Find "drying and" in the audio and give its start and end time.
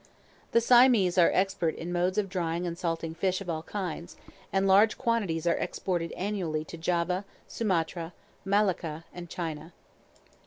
2.27-2.75